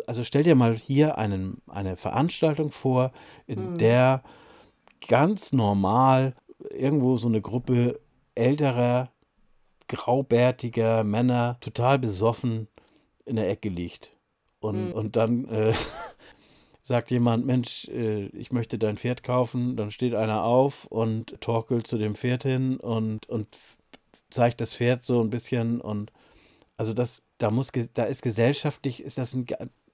[0.08, 3.12] also stell dir mal hier einen, eine Veranstaltung vor,
[3.48, 3.78] in mhm.
[3.78, 4.24] der
[5.08, 6.36] ganz normal
[6.70, 8.00] irgendwo so eine Gruppe
[8.36, 9.10] älterer,
[9.88, 12.68] graubärtiger Männer total besoffen
[13.26, 14.12] in der Ecke liegt.
[14.60, 14.92] Und, mhm.
[14.94, 15.74] und dann äh,
[16.82, 19.76] sagt jemand, Mensch, äh, ich möchte dein Pferd kaufen.
[19.76, 23.48] Dann steht einer auf und torkelt zu dem Pferd hin und, und
[24.30, 26.12] zeigt das Pferd so ein bisschen und
[26.78, 29.46] also das, da muss, da ist gesellschaftlich, ist das ein,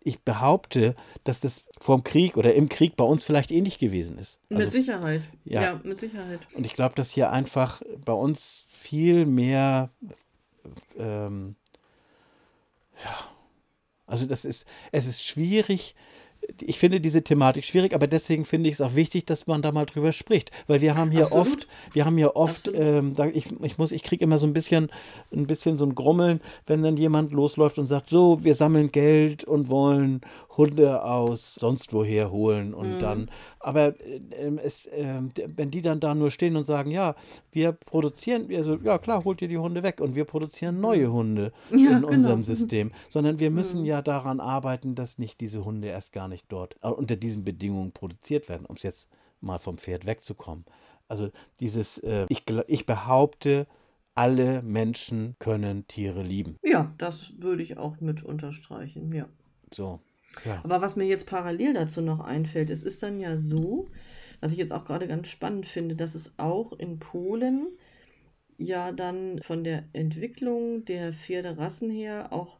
[0.01, 4.17] ich behaupte, dass das vor dem Krieg oder im Krieg bei uns vielleicht ähnlich gewesen
[4.17, 4.39] ist.
[4.49, 5.21] Also, mit Sicherheit.
[5.43, 5.61] Ja.
[5.61, 6.39] ja, mit Sicherheit.
[6.53, 9.89] Und ich glaube, dass hier einfach bei uns viel mehr,
[10.97, 11.55] ähm,
[13.03, 13.15] ja,
[14.05, 15.95] also das ist, es ist schwierig,
[16.61, 19.71] ich finde diese Thematik schwierig, aber deswegen finde ich es auch wichtig, dass man da
[19.71, 21.47] mal drüber spricht, weil wir haben hier Absolut.
[21.47, 24.89] oft, wir haben hier oft, ähm, ich, ich muss, ich kriege immer so ein bisschen,
[25.33, 29.43] ein bisschen so ein Grummeln, wenn dann jemand losläuft und sagt, so, wir sammeln Geld
[29.43, 30.21] und wollen
[30.59, 32.99] Hunde aus sonst woher holen und mhm.
[32.99, 34.19] dann, aber äh,
[34.61, 35.21] es, äh,
[35.55, 37.15] wenn die dann da nur stehen und sagen, ja,
[37.51, 41.13] wir produzieren, also ja klar, holt ihr die Hunde weg und wir produzieren neue mhm.
[41.13, 42.09] Hunde ja, in genau.
[42.09, 43.87] unserem System, sondern wir müssen mhm.
[43.87, 47.93] ja daran arbeiten, dass nicht diese Hunde erst gar nicht dort äh, unter diesen Bedingungen
[47.93, 49.07] produziert werden, um es jetzt
[49.41, 50.65] mal vom Pferd wegzukommen.
[51.07, 51.29] Also
[51.61, 53.65] dieses, äh, ich, ich behaupte,
[54.13, 56.57] alle Menschen können Tiere lieben.
[56.61, 59.29] Ja, das würde ich auch mit unterstreichen, ja.
[59.73, 60.01] So.
[60.63, 63.87] Aber was mir jetzt parallel dazu noch einfällt, es ist dann ja so,
[64.39, 67.67] was ich jetzt auch gerade ganz spannend finde, dass es auch in Polen
[68.57, 72.59] ja dann von der Entwicklung der Pferderassen her auch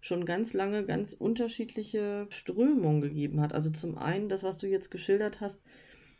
[0.00, 3.52] schon ganz lange ganz unterschiedliche Strömungen gegeben hat.
[3.52, 5.62] Also zum einen, das, was du jetzt geschildert hast,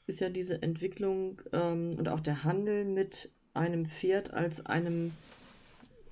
[0.07, 5.13] ist ja diese Entwicklung ähm, und auch der Handel mit einem Pferd als einem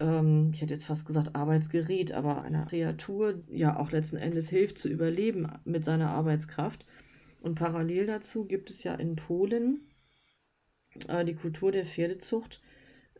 [0.00, 4.78] ähm, ich hätte jetzt fast gesagt Arbeitsgerät, aber einer Kreatur ja auch letzten Endes hilft
[4.78, 6.84] zu überleben mit seiner Arbeitskraft.
[7.40, 9.80] Und parallel dazu gibt es ja in Polen
[11.08, 12.60] äh, die Kultur der Pferdezucht,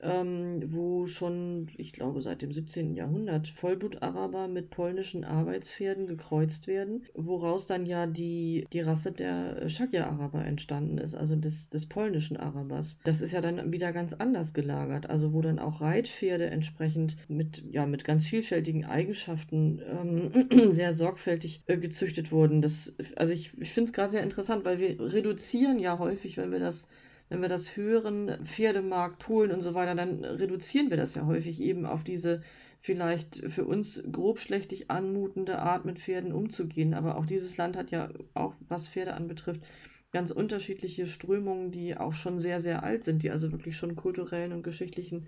[0.01, 2.95] ähm, wo schon, ich glaube, seit dem 17.
[2.95, 10.45] Jahrhundert Vollblut-Araber mit polnischen Arbeitspferden gekreuzt werden, woraus dann ja die, die Rasse der Shagya-Araber
[10.45, 12.99] entstanden ist, also des, des polnischen Arabers.
[13.05, 17.65] Das ist ja dann wieder ganz anders gelagert, also wo dann auch Reitpferde entsprechend mit,
[17.71, 22.61] ja, mit ganz vielfältigen Eigenschaften ähm, sehr sorgfältig äh, gezüchtet wurden.
[22.61, 26.53] Das, also ich, ich finde es gerade sehr interessant, weil wir reduzieren ja häufig, wenn
[26.53, 26.87] wir das
[27.29, 31.61] wenn wir das hören, Pferdemarkt, Polen und so weiter, dann reduzieren wir das ja häufig
[31.61, 32.43] eben auf diese
[32.81, 36.95] vielleicht für uns grobschlächtig anmutende Art, mit Pferden umzugehen.
[36.95, 39.63] Aber auch dieses Land hat ja auch, was Pferde anbetrifft,
[40.13, 44.53] ganz unterschiedliche Strömungen, die auch schon sehr, sehr alt sind, die also wirklich schon kulturellen
[44.53, 45.27] und geschichtlichen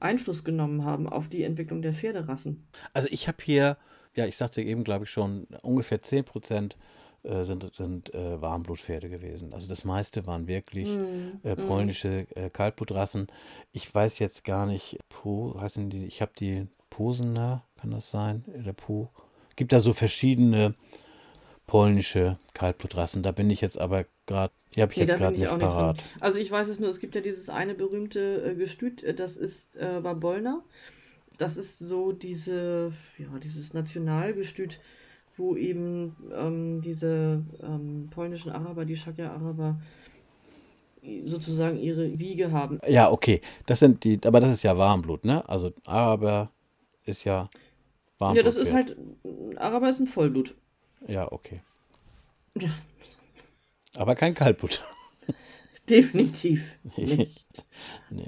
[0.00, 2.66] Einfluss genommen haben auf die Entwicklung der Pferderassen.
[2.92, 3.78] Also ich habe hier,
[4.14, 6.76] ja, ich sagte eben, glaube ich schon, ungefähr 10 Prozent
[7.28, 9.52] äh, sind, sind äh, Warmblutpferde gewesen.
[9.52, 13.28] Also das meiste waren wirklich mm, äh, polnische äh, Kaltblutrassen.
[13.72, 18.44] Ich weiß jetzt gar nicht, Po, heißen die, ich habe die Posener, kann das sein?
[18.46, 19.10] Der Po.
[19.56, 20.74] Gibt da so verschiedene
[21.66, 23.22] polnische Kaltblutrassen.
[23.22, 25.96] Da bin ich jetzt aber gerade, die habe ich nee, jetzt gerade nicht parat.
[25.96, 29.36] Nicht also ich weiß es nur, es gibt ja dieses eine berühmte äh, Gestüt, das
[29.36, 30.62] ist äh, Warbolna.
[31.36, 34.80] Das ist so diese, ja, dieses Nationalgestüt
[35.38, 39.80] wo eben ähm, diese ähm, polnischen Araber, die Shakya-Araber,
[41.24, 42.80] sozusagen ihre Wiege haben.
[42.86, 43.40] Ja, okay.
[43.66, 45.48] Das sind die, aber das ist ja Warmblut, ne?
[45.48, 46.50] Also Araber
[47.04, 47.48] ist ja
[48.18, 48.36] Warmblut.
[48.36, 48.96] Ja, das ist halt,
[49.56, 50.54] Araber ist ein Vollblut.
[51.06, 51.62] Ja, okay.
[52.60, 52.68] Ja.
[53.94, 54.82] Aber kein Kaltblut.
[55.88, 57.46] Definitiv nicht.
[58.10, 58.26] nee.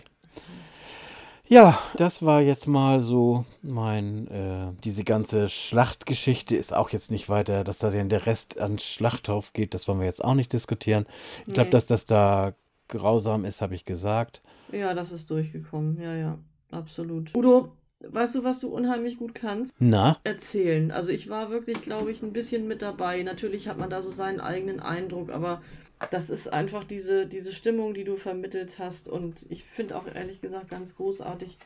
[1.50, 7.28] Ja, das war jetzt mal so mein, äh, diese ganze Schlachtgeschichte ist auch jetzt nicht
[7.28, 11.06] weiter, dass da der Rest an Schlachthof geht, das wollen wir jetzt auch nicht diskutieren.
[11.48, 11.72] Ich glaube, nee.
[11.72, 12.54] dass das da
[12.86, 14.42] grausam ist, habe ich gesagt.
[14.70, 16.38] Ja, das ist durchgekommen, ja, ja,
[16.70, 17.36] absolut.
[17.36, 17.72] Udo,
[18.08, 19.74] weißt du, was du unheimlich gut kannst?
[19.80, 20.18] Na?
[20.22, 20.92] Erzählen.
[20.92, 23.24] Also ich war wirklich, glaube ich, ein bisschen mit dabei.
[23.24, 25.62] Natürlich hat man da so seinen eigenen Eindruck, aber
[26.10, 29.08] das ist einfach diese, diese Stimmung, die du vermittelt hast.
[29.08, 31.58] Und ich finde auch ehrlich gesagt ganz großartig,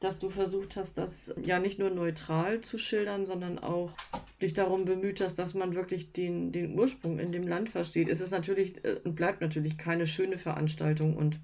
[0.00, 3.92] dass du versucht hast, das ja nicht nur neutral zu schildern, sondern auch
[4.40, 8.08] dich darum bemüht hast, dass man wirklich den, den Ursprung in dem Land versteht.
[8.08, 11.38] Es ist natürlich äh, und bleibt natürlich keine schöne Veranstaltung und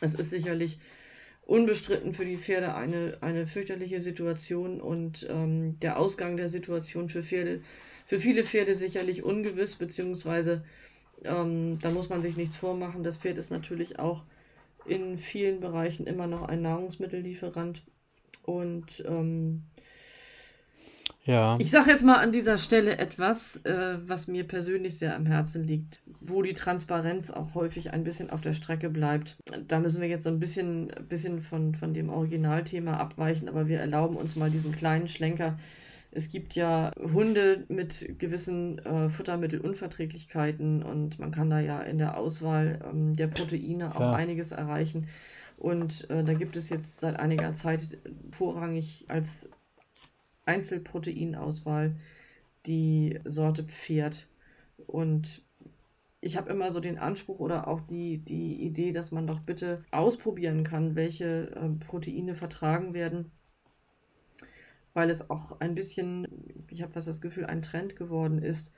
[0.00, 0.78] es ist sicherlich
[1.42, 7.22] unbestritten für die Pferde eine, eine fürchterliche Situation und ähm, der Ausgang der Situation für
[7.22, 7.60] Pferde,
[8.06, 10.64] für viele Pferde sicherlich ungewiss, beziehungsweise
[11.24, 13.02] ähm, da muss man sich nichts vormachen.
[13.02, 14.22] Das Pferd ist natürlich auch
[14.84, 17.82] in vielen Bereichen immer noch ein Nahrungsmittellieferant.
[18.44, 19.62] Und ähm,
[21.24, 21.56] ja.
[21.60, 25.62] Ich sage jetzt mal an dieser Stelle etwas, äh, was mir persönlich sehr am Herzen
[25.62, 29.36] liegt, wo die Transparenz auch häufig ein bisschen auf der Strecke bleibt.
[29.68, 33.78] Da müssen wir jetzt so ein bisschen, bisschen von, von dem Originalthema abweichen, aber wir
[33.78, 35.58] erlauben uns mal diesen kleinen Schlenker
[36.14, 42.18] es gibt ja Hunde mit gewissen äh, Futtermittelunverträglichkeiten und man kann da ja in der
[42.18, 44.12] Auswahl ähm, der Proteine auch ja.
[44.12, 45.06] einiges erreichen.
[45.56, 47.98] Und äh, da gibt es jetzt seit einiger Zeit
[48.30, 49.48] vorrangig als
[50.44, 51.96] Einzelproteinauswahl
[52.66, 54.28] die Sorte Pferd.
[54.86, 55.42] Und
[56.20, 59.82] ich habe immer so den Anspruch oder auch die, die Idee, dass man doch bitte
[59.90, 63.30] ausprobieren kann, welche äh, Proteine vertragen werden
[64.94, 66.26] weil es auch ein bisschen,
[66.68, 68.72] ich habe fast das Gefühl, ein Trend geworden ist,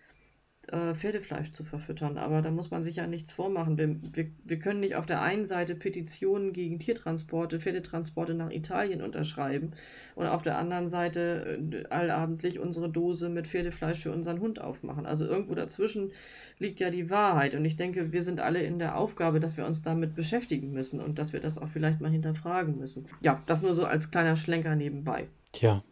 [0.69, 2.17] äh, Pferdefleisch zu verfüttern.
[2.17, 3.77] Aber da muss man sich ja nichts vormachen.
[3.77, 9.03] Wir, wir, wir können nicht auf der einen Seite Petitionen gegen Tiertransporte, Pferdetransporte nach Italien
[9.03, 9.73] unterschreiben
[10.15, 15.07] und auf der anderen Seite äh, allabendlich unsere Dose mit Pferdefleisch für unseren Hund aufmachen.
[15.07, 16.13] Also irgendwo dazwischen
[16.59, 17.55] liegt ja die Wahrheit.
[17.55, 21.01] Und ich denke, wir sind alle in der Aufgabe, dass wir uns damit beschäftigen müssen
[21.01, 23.07] und dass wir das auch vielleicht mal hinterfragen müssen.
[23.23, 25.29] Ja, das nur so als kleiner Schlenker nebenbei.
[25.53, 25.83] Tja,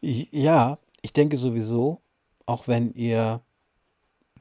[0.00, 2.00] ja, ich denke sowieso,
[2.46, 3.40] auch wenn ihr,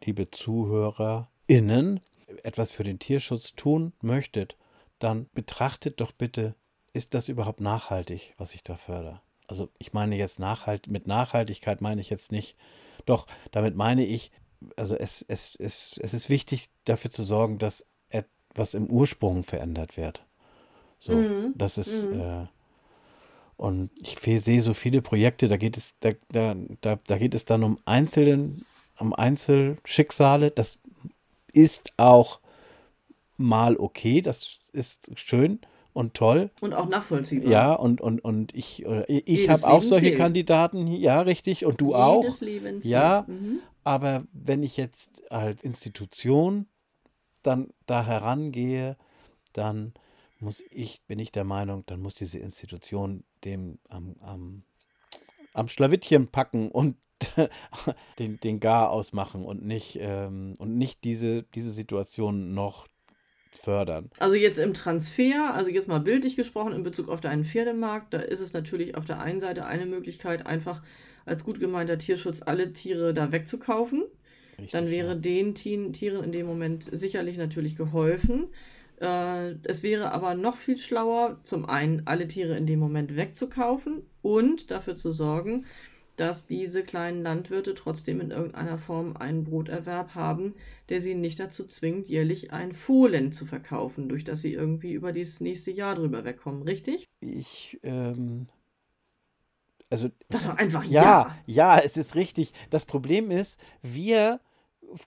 [0.04, 1.99] liebe ZuhörerInnen,
[2.43, 4.56] etwas für den Tierschutz tun möchtet,
[4.99, 6.56] dann betrachtet doch bitte,
[6.93, 9.21] ist das überhaupt nachhaltig, was ich da fördere?
[9.47, 12.56] Also ich meine jetzt nachhalt, mit Nachhaltigkeit meine ich jetzt nicht,
[13.06, 14.32] doch, damit meine ich,
[14.77, 19.97] also es, es, es, es ist wichtig, dafür zu sorgen, dass etwas im Ursprung verändert
[19.97, 20.25] wird.
[20.99, 21.54] So, mhm.
[21.56, 22.19] das ist, mhm.
[22.19, 22.47] äh,
[23.62, 27.45] und ich sehe so viele Projekte, da geht es, da, da, da, da geht es
[27.45, 28.65] dann um Einzelnen,
[28.97, 30.50] um Einzelschicksale.
[30.50, 30.80] Das
[31.54, 32.39] ist auch
[33.38, 35.60] mal okay, das ist schön
[35.93, 36.50] und toll.
[36.60, 37.52] Und auch nachvollziehbar.
[37.52, 40.17] Ja, und, und, und ich, ich, ich habe auch solche zählt.
[40.17, 42.41] Kandidaten, ja, richtig, und du Jedes auch.
[42.41, 43.60] Leben ja, mhm.
[43.84, 46.65] aber wenn ich jetzt als Institution
[47.43, 48.97] dann da herangehe,
[49.54, 49.93] dann
[50.39, 54.63] muss ich, bin ich der Meinung, dann muss diese Institution dem am, am,
[55.54, 56.97] am Schlawittchen packen und
[58.19, 62.88] den, den Gar ausmachen und nicht, ähm, und nicht diese, diese Situation noch
[63.51, 64.10] fördern.
[64.19, 68.19] Also jetzt im Transfer, also jetzt mal bildlich gesprochen in Bezug auf deinen Pferdemarkt, da
[68.19, 70.82] ist es natürlich auf der einen Seite eine Möglichkeit, einfach
[71.25, 74.04] als gut gemeinter Tierschutz alle Tiere da wegzukaufen.
[74.58, 75.15] Richtig, Dann wäre ja.
[75.15, 78.47] den Tieren in dem Moment sicherlich natürlich geholfen.
[79.01, 84.03] Äh, es wäre aber noch viel schlauer, zum einen alle Tiere in dem Moment wegzukaufen
[84.21, 85.65] und dafür zu sorgen,
[86.17, 90.53] dass diese kleinen Landwirte trotzdem in irgendeiner Form einen Broterwerb haben,
[90.89, 95.13] der sie nicht dazu zwingt, jährlich ein Fohlen zu verkaufen, durch das sie irgendwie über
[95.13, 97.07] das nächste Jahr drüber wegkommen, richtig?
[97.21, 98.49] Ich, ähm.
[99.89, 100.09] Also.
[100.29, 101.03] Das doch einfach ja.
[101.03, 102.53] Ja, ja, es ist richtig.
[102.69, 104.41] Das Problem ist, wir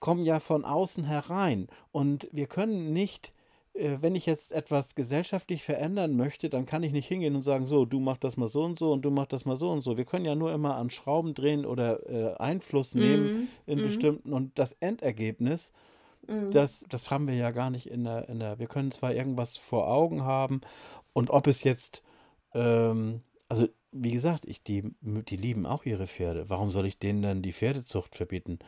[0.00, 3.33] kommen ja von außen herein und wir können nicht
[3.74, 7.84] wenn ich jetzt etwas gesellschaftlich verändern möchte, dann kann ich nicht hingehen und sagen, so,
[7.84, 9.96] du mach das mal so und so und du mach das mal so und so.
[9.96, 13.48] Wir können ja nur immer an Schrauben drehen oder äh, Einfluss nehmen mhm.
[13.66, 13.82] in mhm.
[13.82, 15.72] bestimmten und das Endergebnis,
[16.28, 16.52] mhm.
[16.52, 19.56] das, das haben wir ja gar nicht in der, in der, wir können zwar irgendwas
[19.56, 20.60] vor Augen haben
[21.12, 22.04] und ob es jetzt
[22.54, 26.50] ähm, also wie gesagt, ich, die, die lieben auch ihre Pferde.
[26.50, 28.58] Warum soll ich denen dann die Pferdezucht verbieten?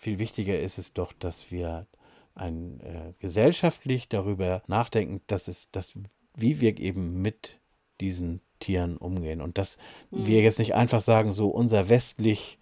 [0.00, 1.86] Viel wichtiger ist es doch, dass wir
[2.34, 5.94] ein, äh, gesellschaftlich darüber nachdenken, dass es, dass,
[6.34, 7.58] wie wir eben mit
[8.00, 9.40] diesen Tieren umgehen.
[9.40, 9.76] Und dass
[10.10, 10.26] mhm.
[10.26, 12.58] wir jetzt nicht einfach sagen, so unser westlich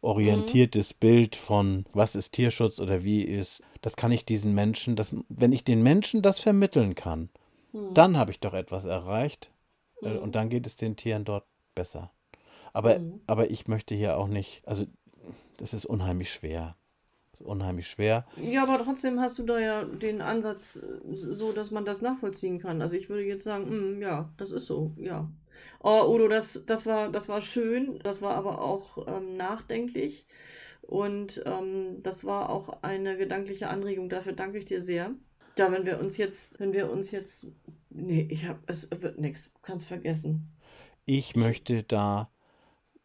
[0.00, 0.98] orientiertes mhm.
[0.98, 5.52] Bild von was ist Tierschutz oder wie ist, das kann ich diesen Menschen, das, wenn
[5.52, 7.30] ich den Menschen das vermitteln kann,
[7.72, 7.94] mhm.
[7.94, 9.50] dann habe ich doch etwas erreicht.
[10.02, 12.10] Äh, und dann geht es den Tieren dort besser.
[12.72, 13.20] Aber, mhm.
[13.26, 14.86] aber ich möchte hier auch nicht, also
[15.58, 16.76] das ist unheimlich schwer.
[17.32, 18.26] Das ist unheimlich schwer.
[18.36, 22.58] Ja, aber trotzdem hast du da ja den Ansatz äh, so, dass man das nachvollziehen
[22.58, 22.82] kann.
[22.82, 25.30] Also ich würde jetzt sagen, mh, mm, ja, das ist so, ja.
[25.82, 30.26] Oh, Udo, das, das, war, das war schön, das war aber auch ähm, nachdenklich
[30.82, 34.10] und ähm, das war auch eine gedankliche Anregung.
[34.10, 35.12] Dafür danke ich dir sehr.
[35.56, 37.46] Ja, wenn wir uns jetzt, wenn wir uns jetzt,
[37.88, 40.50] nee, ich habe, es wird nichts, kannst vergessen.
[41.06, 42.30] Ich möchte da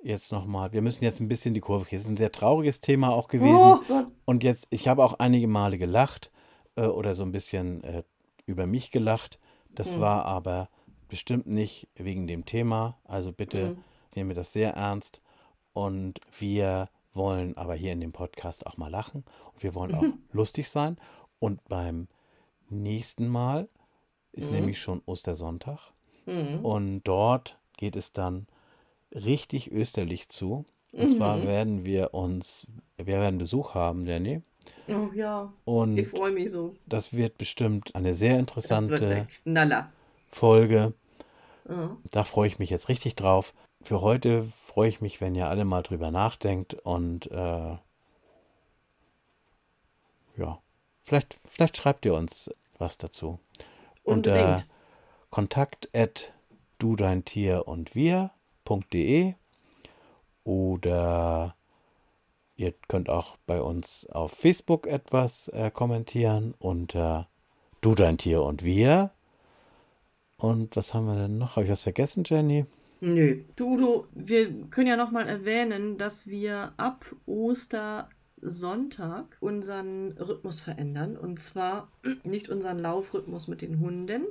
[0.01, 1.97] jetzt nochmal, wir müssen jetzt ein bisschen die Kurve kriegen.
[1.97, 3.79] Es ist ein sehr trauriges Thema auch gewesen.
[3.89, 6.31] Oh und jetzt, ich habe auch einige Male gelacht
[6.75, 8.03] äh, oder so ein bisschen äh,
[8.45, 9.39] über mich gelacht.
[9.69, 10.01] Das mhm.
[10.01, 10.67] war aber
[11.07, 12.97] bestimmt nicht wegen dem Thema.
[13.05, 13.83] Also bitte mhm.
[14.15, 15.21] nehmen wir das sehr ernst.
[15.71, 19.23] Und wir wollen aber hier in dem Podcast auch mal lachen.
[19.53, 20.19] Und wir wollen auch mhm.
[20.33, 20.97] lustig sein.
[21.39, 22.09] Und beim
[22.69, 23.69] nächsten Mal
[24.33, 24.57] ist mhm.
[24.57, 25.93] nämlich schon Ostersonntag.
[26.25, 26.65] Mhm.
[26.65, 28.47] Und dort geht es dann
[29.13, 30.65] richtig österlich zu.
[30.91, 31.09] Und mhm.
[31.09, 34.41] zwar werden wir uns, wir werden Besuch haben, Jenny.
[34.87, 35.51] Oh ja.
[35.65, 36.75] Und ich freue mich so.
[36.85, 39.27] Das wird bestimmt eine sehr interessante
[40.31, 40.93] Folge.
[41.67, 41.97] Mhm.
[42.11, 43.53] Da freue ich mich jetzt richtig drauf.
[43.81, 47.77] Für heute freue ich mich, wenn ihr alle mal drüber nachdenkt und äh,
[50.37, 50.59] ja,
[51.03, 53.39] vielleicht, vielleicht schreibt ihr uns was dazu.
[54.03, 54.37] Unbedingt.
[54.37, 54.63] Unter
[55.29, 56.31] kontakt at
[56.79, 58.31] du dein Tier und wir
[58.67, 59.33] www.ftf.de
[60.47, 61.55] oder
[62.55, 67.27] ihr könnt auch bei uns auf Facebook etwas äh, kommentieren unter
[67.81, 69.11] Du, dein Tier und wir.
[70.37, 71.55] Und was haben wir denn noch?
[71.55, 72.65] Habe ich was vergessen, Jenny?
[73.01, 73.43] Nö.
[73.55, 78.09] Du, du, wir können ja noch mal erwähnen, dass wir ab Oster
[78.41, 81.17] Sonntag unseren Rhythmus verändern.
[81.17, 81.91] Und zwar
[82.23, 84.23] nicht unseren Laufrhythmus mit den Hunden,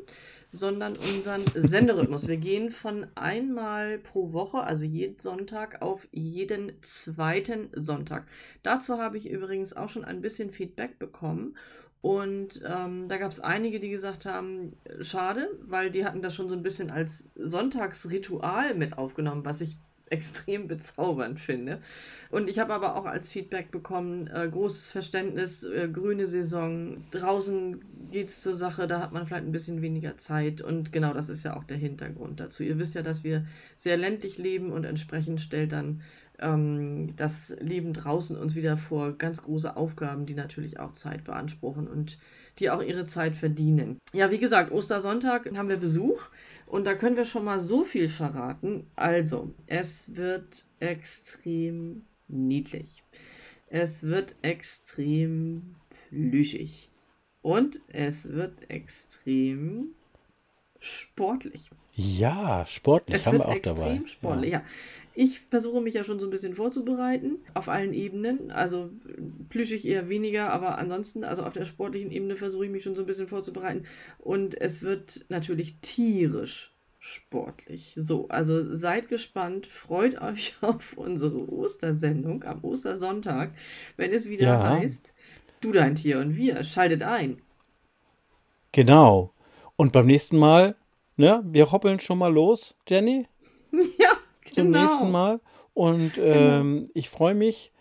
[0.50, 2.28] sondern unseren Senderhythmus.
[2.28, 8.26] Wir gehen von einmal pro Woche, also jeden Sonntag, auf jeden zweiten Sonntag.
[8.62, 11.56] Dazu habe ich übrigens auch schon ein bisschen Feedback bekommen.
[12.02, 16.48] Und ähm, da gab es einige, die gesagt haben, schade, weil die hatten das schon
[16.48, 19.76] so ein bisschen als Sonntagsritual mit aufgenommen, was ich
[20.10, 21.80] extrem bezaubernd finde.
[22.30, 27.80] Und ich habe aber auch als Feedback bekommen, äh, großes Verständnis, äh, grüne Saison, draußen
[28.10, 30.60] geht es zur Sache, da hat man vielleicht ein bisschen weniger Zeit.
[30.60, 32.62] Und genau das ist ja auch der Hintergrund dazu.
[32.62, 36.02] Ihr wisst ja, dass wir sehr ländlich leben und entsprechend stellt dann
[36.38, 41.88] ähm, das Leben draußen uns wieder vor ganz große Aufgaben, die natürlich auch Zeit beanspruchen
[41.88, 42.18] und
[42.58, 43.98] die auch ihre Zeit verdienen.
[44.12, 46.28] Ja, wie gesagt, Ostersonntag haben wir Besuch
[46.66, 48.86] und da können wir schon mal so viel verraten.
[48.96, 53.02] Also, es wird extrem niedlich.
[53.68, 55.76] Es wird extrem
[56.08, 56.90] plüschig.
[57.42, 59.94] Und es wird extrem
[60.80, 61.70] sportlich.
[61.94, 63.94] Ja, sportlich es haben wir auch dabei.
[63.94, 64.58] Extrem sportlich, ja.
[64.58, 64.64] ja.
[65.18, 68.50] Ich versuche mich ja schon so ein bisschen vorzubereiten, auf allen Ebenen.
[68.50, 68.90] Also
[69.48, 73.02] plüschig eher weniger, aber ansonsten, also auf der sportlichen Ebene versuche ich mich schon so
[73.02, 73.84] ein bisschen vorzubereiten.
[74.18, 77.94] Und es wird natürlich tierisch sportlich.
[77.96, 83.52] So, also seid gespannt, freut euch auf unsere Ostersendung am Ostersonntag,
[83.96, 84.68] wenn es wieder ja.
[84.68, 85.14] heißt,
[85.62, 87.40] du dein Tier und wir, schaltet ein.
[88.72, 89.32] Genau.
[89.76, 90.76] Und beim nächsten Mal,
[91.16, 93.26] ne, wir hoppeln schon mal los, Jenny.
[93.98, 94.15] Ja
[94.56, 94.82] zum genau.
[94.82, 95.40] nächsten Mal.
[95.74, 96.34] Und genau.
[96.34, 96.90] ähm, genau.
[96.94, 97.72] ich freue mich,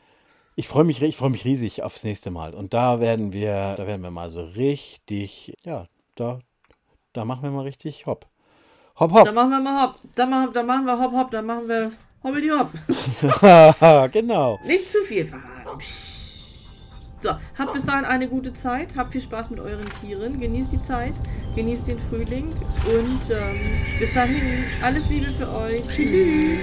[0.56, 2.54] ich freue mich, ich freue mich riesig aufs nächste Mal.
[2.54, 6.40] Und da werden wir, da werden wir mal so richtig, ja, da,
[7.14, 8.28] da machen wir mal richtig hopp.
[9.00, 9.26] Hopp, hopp.
[9.26, 9.96] Da machen wir mal hopp.
[10.16, 11.32] Da machen, da machen wir hopp, hopp.
[11.32, 11.92] Da machen wir
[12.24, 14.12] hoppel hopp.
[14.14, 14.60] genau.
[14.64, 15.82] Nicht zu viel verraten.
[17.26, 20.82] So, habt bis dahin eine gute Zeit, habt viel Spaß mit euren Tieren, genießt die
[20.84, 21.14] Zeit,
[21.56, 22.52] genießt den Frühling.
[22.86, 23.56] Und ähm,
[24.00, 25.82] bis dahin alles Liebe für euch.
[25.88, 26.60] Tschüss.